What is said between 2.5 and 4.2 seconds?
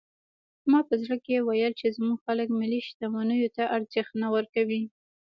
ملي شتمنیو ته ارزښت